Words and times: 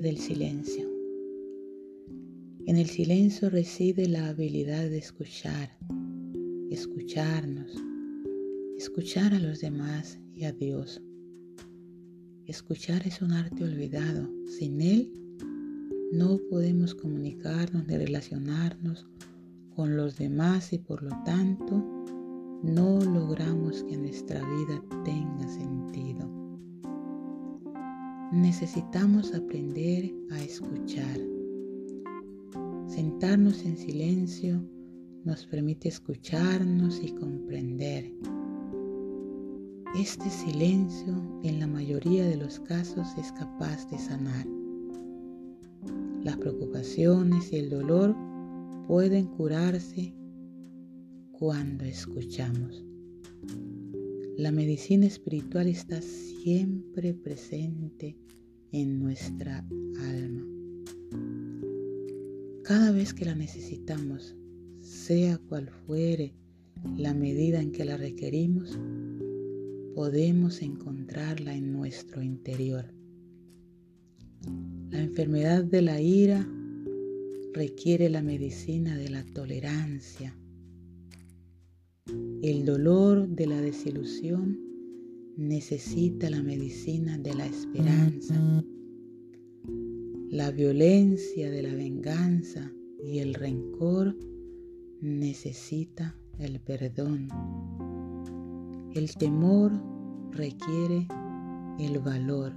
del 0.00 0.18
silencio. 0.18 0.88
En 2.66 2.76
el 2.76 2.86
silencio 2.86 3.50
reside 3.50 4.08
la 4.08 4.28
habilidad 4.28 4.88
de 4.88 4.98
escuchar, 4.98 5.76
escucharnos, 6.70 7.72
escuchar 8.76 9.34
a 9.34 9.38
los 9.38 9.60
demás 9.60 10.18
y 10.34 10.44
a 10.44 10.52
Dios. 10.52 11.00
Escuchar 12.46 13.06
es 13.06 13.22
un 13.22 13.32
arte 13.32 13.62
olvidado. 13.62 14.28
Sin 14.46 14.80
él 14.80 15.12
no 16.12 16.38
podemos 16.50 16.94
comunicarnos 16.94 17.86
ni 17.86 17.96
relacionarnos 17.96 19.06
con 19.74 19.96
los 19.96 20.16
demás 20.16 20.72
y 20.72 20.78
por 20.78 21.02
lo 21.02 21.10
tanto 21.24 21.84
no 22.62 22.98
logramos 23.00 23.84
que 23.84 23.96
nuestra 23.96 24.40
vida 24.40 24.82
tenga 25.04 25.48
sentido. 25.48 26.23
Necesitamos 28.34 29.32
aprender 29.32 30.12
a 30.32 30.42
escuchar. 30.42 31.20
Sentarnos 32.88 33.64
en 33.64 33.76
silencio 33.76 34.60
nos 35.22 35.46
permite 35.46 35.88
escucharnos 35.88 37.00
y 37.00 37.12
comprender. 37.12 38.12
Este 39.94 40.28
silencio 40.28 41.14
en 41.44 41.60
la 41.60 41.68
mayoría 41.68 42.26
de 42.26 42.36
los 42.36 42.58
casos 42.58 43.06
es 43.18 43.30
capaz 43.30 43.88
de 43.92 43.98
sanar. 43.98 44.46
Las 46.24 46.36
preocupaciones 46.36 47.52
y 47.52 47.58
el 47.58 47.70
dolor 47.70 48.16
pueden 48.88 49.26
curarse 49.26 50.12
cuando 51.30 51.84
escuchamos. 51.84 52.84
La 54.36 54.50
medicina 54.50 55.06
espiritual 55.06 55.68
está 55.68 56.02
siempre 56.02 57.14
presente 57.14 58.16
en 58.72 58.98
nuestra 58.98 59.64
alma. 60.00 60.44
Cada 62.64 62.90
vez 62.90 63.14
que 63.14 63.26
la 63.26 63.36
necesitamos, 63.36 64.34
sea 64.80 65.38
cual 65.38 65.70
fuere 65.86 66.34
la 66.96 67.14
medida 67.14 67.60
en 67.60 67.70
que 67.70 67.84
la 67.84 67.96
requerimos, 67.96 68.76
podemos 69.94 70.62
encontrarla 70.62 71.54
en 71.54 71.72
nuestro 71.72 72.20
interior. 72.20 72.92
La 74.90 75.00
enfermedad 75.00 75.62
de 75.62 75.82
la 75.82 76.00
ira 76.00 76.44
requiere 77.52 78.10
la 78.10 78.20
medicina 78.20 78.96
de 78.96 79.10
la 79.10 79.24
tolerancia. 79.24 80.36
El 82.44 82.66
dolor 82.66 83.26
de 83.26 83.46
la 83.46 83.58
desilusión 83.58 84.60
necesita 85.38 86.28
la 86.28 86.42
medicina 86.42 87.16
de 87.16 87.32
la 87.32 87.46
esperanza. 87.46 88.34
La 90.28 90.50
violencia 90.50 91.50
de 91.50 91.62
la 91.62 91.72
venganza 91.72 92.70
y 93.02 93.20
el 93.20 93.32
rencor 93.32 94.14
necesita 95.00 96.18
el 96.38 96.60
perdón. 96.60 97.28
El 98.92 99.14
temor 99.14 99.72
requiere 100.30 101.08
el 101.78 101.98
valor. 101.98 102.52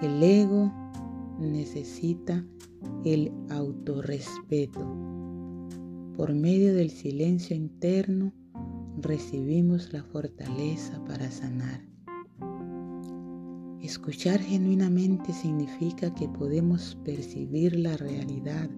El 0.00 0.22
ego 0.22 0.72
necesita 1.40 2.46
el 3.04 3.32
autorrespeto. 3.50 5.15
Por 6.16 6.34
medio 6.34 6.74
del 6.74 6.88
silencio 6.88 7.54
interno 7.54 8.32
recibimos 9.02 9.92
la 9.92 10.02
fortaleza 10.02 11.04
para 11.04 11.30
sanar. 11.30 11.86
Escuchar 13.82 14.40
genuinamente 14.40 15.34
significa 15.34 16.14
que 16.14 16.26
podemos 16.26 16.96
percibir 17.04 17.78
la 17.78 17.98
realidad. 17.98 18.70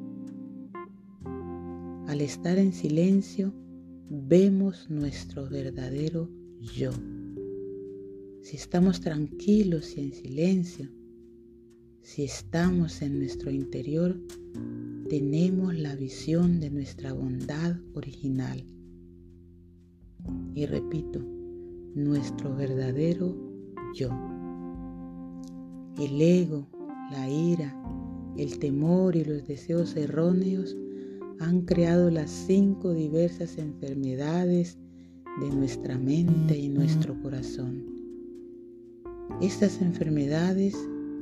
Al 2.08 2.20
estar 2.20 2.58
en 2.58 2.72
silencio, 2.72 3.54
vemos 4.10 4.90
nuestro 4.90 5.48
verdadero 5.48 6.28
yo. 6.74 6.90
Si 8.42 8.56
estamos 8.56 9.00
tranquilos 9.00 9.96
y 9.96 10.00
en 10.00 10.12
silencio, 10.12 10.90
si 12.08 12.24
estamos 12.24 13.02
en 13.02 13.18
nuestro 13.18 13.50
interior, 13.50 14.18
tenemos 15.10 15.74
la 15.74 15.94
visión 15.94 16.58
de 16.58 16.70
nuestra 16.70 17.12
bondad 17.12 17.76
original. 17.92 18.64
Y 20.54 20.64
repito, 20.64 21.20
nuestro 21.94 22.56
verdadero 22.56 23.36
yo. 23.94 24.08
El 25.98 26.22
ego, 26.22 26.66
la 27.12 27.28
ira, 27.28 27.76
el 28.38 28.58
temor 28.58 29.14
y 29.14 29.26
los 29.26 29.46
deseos 29.46 29.94
erróneos 29.94 30.74
han 31.40 31.60
creado 31.66 32.10
las 32.10 32.30
cinco 32.30 32.94
diversas 32.94 33.58
enfermedades 33.58 34.78
de 35.42 35.50
nuestra 35.50 35.98
mente 35.98 36.56
y 36.56 36.70
nuestro 36.70 37.20
corazón. 37.20 37.84
Estas 39.42 39.82
enfermedades 39.82 40.74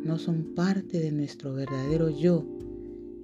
no 0.05 0.19
son 0.19 0.55
parte 0.55 1.01
de 1.01 1.12
nuestro 1.12 1.55
verdadero 1.55 2.11
yo 2.11 2.45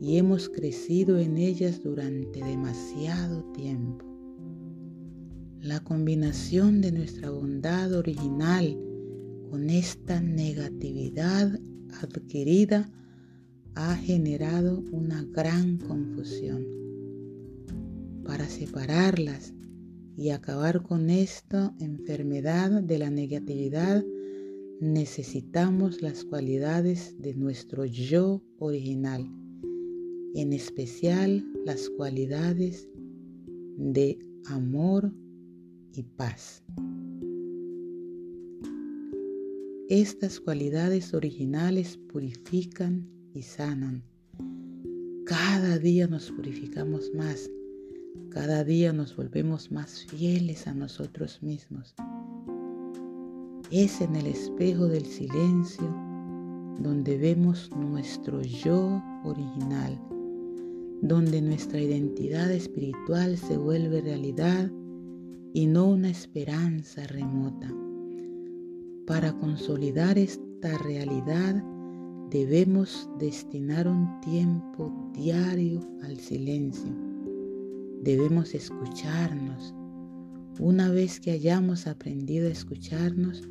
y 0.01 0.17
hemos 0.17 0.49
crecido 0.49 1.19
en 1.19 1.37
ellas 1.39 1.83
durante 1.83 2.43
demasiado 2.43 3.45
tiempo. 3.53 4.05
La 5.61 5.79
combinación 5.79 6.81
de 6.81 6.91
nuestra 6.91 7.31
bondad 7.31 7.93
original 7.93 8.77
con 9.49 9.71
esta 9.71 10.21
negatividad 10.21 11.61
adquirida 12.03 12.91
ha 13.75 13.95
generado 13.97 14.83
una 14.91 15.23
gran 15.25 15.79
confusión. 15.79 16.67
Para 18.25 18.49
separarlas 18.49 19.55
y 20.17 20.31
acabar 20.31 20.83
con 20.83 21.11
esta 21.11 21.75
enfermedad 21.79 22.83
de 22.83 22.99
la 22.99 23.11
negatividad, 23.11 24.05
necesitamos 24.83 26.03
las 26.03 26.25
cualidades 26.25 27.15
de 27.21 27.35
nuestro 27.35 27.85
yo 27.85 28.43
original, 28.59 29.25
en 30.35 30.53
especial 30.53 31.47
las 31.65 31.89
cualidades 31.91 32.89
de 33.77 34.19
amor 34.47 35.13
y 35.95 36.03
paz. 36.03 36.65
Estas 39.89 40.41
cualidades 40.41 41.15
originales 41.15 41.97
purifican 42.09 43.09
y 43.35 43.43
sanan. 43.43 44.03
Cada 45.27 45.79
día 45.79 46.09
nos 46.09 46.33
purificamos 46.33 47.13
más, 47.15 47.49
cada 48.31 48.65
día 48.65 48.93
nos 48.93 49.15
volvemos 49.15 49.71
más 49.71 50.05
fieles 50.07 50.67
a 50.67 50.75
nosotros 50.75 51.41
mismos 51.41 51.95
es 53.73 54.03
en 54.03 54.17
el 54.17 54.27
espejo 54.27 54.87
del 54.87 55.07
silencio 55.07 55.89
donde 56.79 57.17
vemos 57.17 57.71
nuestro 57.75 58.43
yo 58.43 59.03
original, 59.25 59.99
donde 61.01 61.41
nuestra 61.41 61.81
identidad 61.81 62.51
espiritual 62.53 63.39
se 63.39 63.57
vuelve 63.57 64.03
realidad 64.03 64.71
y 65.55 65.67
no 65.67 65.87
una 65.87 66.11
esperanza 66.11 67.07
remota. 67.07 67.75
Para 69.07 69.33
consolidar 69.39 70.19
esta 70.19 70.77
realidad 70.85 71.65
debemos 72.31 73.09
destinar 73.19 73.89
un 73.89 74.21
tiempo 74.21 74.93
diario 75.15 75.81
al 76.03 76.19
silencio. 76.19 76.93
Debemos 78.03 78.55
escucharnos. 78.55 79.75
Una 80.61 80.91
vez 80.91 81.21
que 81.21 81.31
hayamos 81.31 81.87
aprendido 81.87 82.49
a 82.49 82.53
escucharnos, 82.53 83.49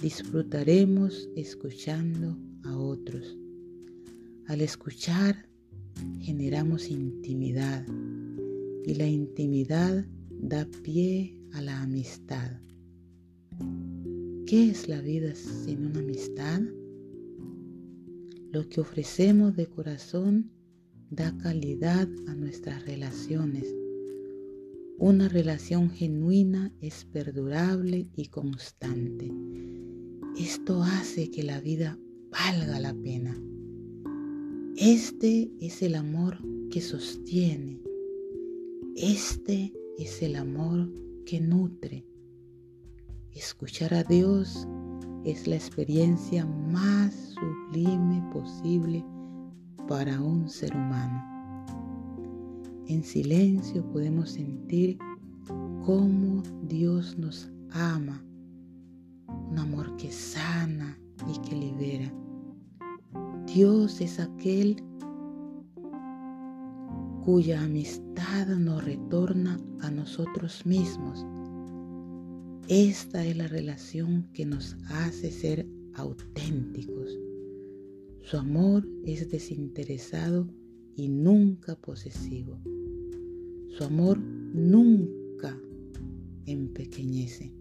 disfrutaremos 0.00 1.28
escuchando 1.36 2.34
a 2.64 2.74
otros. 2.74 3.36
Al 4.46 4.62
escuchar 4.62 5.46
generamos 6.20 6.88
intimidad 6.88 7.84
y 8.86 8.94
la 8.94 9.06
intimidad 9.06 10.06
da 10.30 10.66
pie 10.82 11.38
a 11.52 11.60
la 11.60 11.82
amistad. 11.82 12.50
¿Qué 14.46 14.70
es 14.70 14.88
la 14.88 15.02
vida 15.02 15.34
sin 15.34 15.84
una 15.86 16.00
amistad? 16.00 16.62
Lo 18.52 18.66
que 18.70 18.80
ofrecemos 18.80 19.54
de 19.54 19.66
corazón 19.66 20.50
da 21.10 21.36
calidad 21.36 22.08
a 22.26 22.34
nuestras 22.34 22.86
relaciones. 22.86 23.66
Una 24.98 25.28
relación 25.28 25.90
genuina 25.90 26.72
es 26.80 27.04
perdurable 27.04 28.08
y 28.16 28.28
constante 28.28 29.30
esto 30.42 30.82
hace 30.82 31.30
que 31.30 31.42
la 31.42 31.60
vida 31.60 31.98
valga 32.30 32.80
la 32.80 32.94
pena. 32.94 33.38
Este 34.74 35.52
es 35.60 35.82
el 35.82 35.94
amor 35.94 36.38
que 36.70 36.80
sostiene. 36.80 37.82
Este 38.96 39.74
es 39.98 40.22
el 40.22 40.36
amor 40.36 40.90
que 41.26 41.42
nutre. 41.42 42.06
Escuchar 43.32 43.92
a 43.92 44.02
Dios 44.02 44.66
es 45.24 45.46
la 45.46 45.56
experiencia 45.56 46.46
más 46.46 47.34
sublime 47.34 48.24
posible 48.32 49.04
para 49.88 50.22
un 50.22 50.48
ser 50.48 50.74
humano. 50.74 51.22
En 52.86 53.04
silencio 53.04 53.86
podemos 53.92 54.30
sentir 54.30 54.96
cómo 55.84 56.42
Dios 56.62 57.18
nos 57.18 57.50
ama, 57.72 58.24
un 59.50 59.58
amor 59.58 59.96
que 59.96 60.12
sana 60.12 60.96
y 61.28 61.38
que 61.40 61.56
libera. 61.56 62.12
Dios 63.46 64.00
es 64.00 64.20
aquel 64.20 64.82
cuya 67.24 67.62
amistad 67.62 68.46
nos 68.46 68.84
retorna 68.84 69.58
a 69.80 69.90
nosotros 69.90 70.64
mismos. 70.64 71.26
Esta 72.68 73.24
es 73.26 73.36
la 73.36 73.48
relación 73.48 74.28
que 74.32 74.46
nos 74.46 74.76
hace 74.88 75.30
ser 75.32 75.66
auténticos. 75.94 77.18
Su 78.22 78.38
amor 78.38 78.86
es 79.04 79.28
desinteresado 79.28 80.46
y 80.94 81.08
nunca 81.08 81.74
posesivo. 81.74 82.60
Su 83.76 83.84
amor 83.84 84.18
nunca 84.20 85.58
empequeñece. 86.46 87.59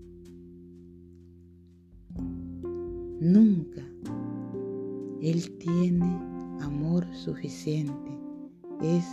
Nunca. 3.19 3.85
Él 5.21 5.57
tiene 5.57 6.05
amor 6.61 7.05
suficiente. 7.13 8.17
Es 8.81 9.05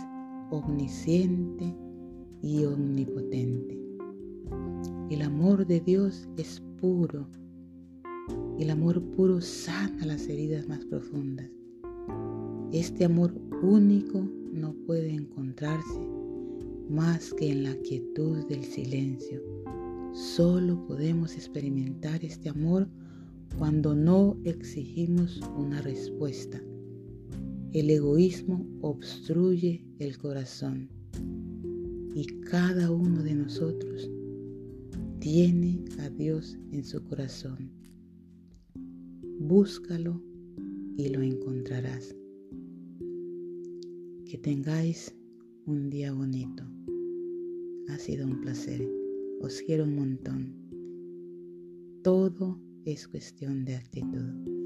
omnisciente 0.49 1.75
y 2.41 2.63
omnipotente. 2.63 3.77
El 5.09 5.21
amor 5.21 5.67
de 5.67 5.81
Dios 5.81 6.29
es 6.37 6.61
puro. 6.79 7.27
El 8.57 8.69
amor 8.69 9.03
puro 9.11 9.41
sana 9.41 10.05
las 10.05 10.29
heridas 10.29 10.69
más 10.69 10.85
profundas. 10.85 11.49
Este 12.71 13.03
amor 13.03 13.33
único 13.61 14.25
no 14.53 14.73
puede 14.85 15.13
encontrarse 15.13 15.99
más 16.89 17.33
que 17.33 17.51
en 17.51 17.63
la 17.63 17.75
quietud 17.81 18.45
del 18.47 18.63
silencio. 18.63 19.41
Solo 20.13 20.81
podemos 20.87 21.35
experimentar 21.35 22.23
este 22.23 22.47
amor 22.47 22.87
cuando 23.57 23.95
no 23.95 24.37
exigimos 24.43 25.41
una 25.57 25.81
respuesta. 25.81 26.61
El 27.73 27.89
egoísmo 27.89 28.65
obstruye 28.81 29.83
el 29.97 30.17
corazón 30.19 30.89
y 32.13 32.25
cada 32.41 32.91
uno 32.91 33.23
de 33.23 33.33
nosotros 33.33 34.09
tiene 35.19 35.83
a 35.99 36.09
Dios 36.09 36.57
en 36.71 36.83
su 36.83 37.03
corazón. 37.03 37.71
Búscalo 39.39 40.21
y 40.95 41.09
lo 41.09 41.21
encontrarás. 41.21 42.15
Que 44.25 44.37
tengáis 44.37 45.15
un 45.65 45.89
día 45.89 46.13
bonito. 46.13 46.63
Ha 47.89 47.97
sido 47.97 48.27
un 48.27 48.39
placer. 48.41 48.87
Os 49.41 49.61
quiero 49.61 49.85
un 49.85 49.95
montón. 49.95 50.55
Todo 52.03 52.66
es 52.91 53.05
cuestión 53.05 53.65
de 53.65 53.75
actitud. 53.75 54.56